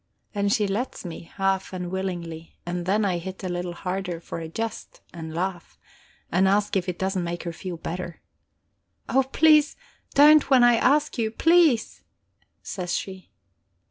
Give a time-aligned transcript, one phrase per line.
[0.33, 4.47] And she lets me, half unwillingly, and then I hit a little harder, for a
[4.49, 5.77] jest, and laugh,
[6.31, 8.19] and ask if that doesn't make her feel better.
[9.07, 9.75] "Oh, please,
[10.15, 12.01] don't when I ask you; please,"
[12.63, 13.29] says she.